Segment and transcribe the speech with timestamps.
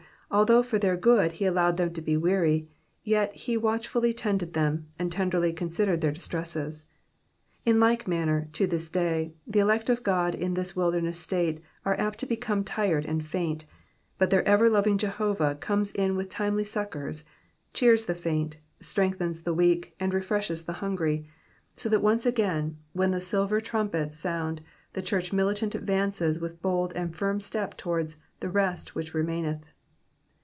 [0.33, 2.65] although for their good he allowed them to be weary,
[3.03, 6.85] yet he watchfully tended them and tenderly considered their distresses.
[7.65, 11.99] In like manner, to this day, the elect of God in this wilderness state are
[11.99, 13.65] apt to become tired and faint,
[14.17, 17.25] but their ever loving Jehovah comes in with timely succours,
[17.73, 21.27] cheers the faint, strengthens the weak, and refreshes the hungry;
[21.75, 24.61] so that once again, when the silver trumpets sound,
[24.93, 29.63] the church militant advances with bold and firm step towards the rest which reraaineth."